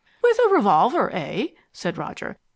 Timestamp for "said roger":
1.71-2.39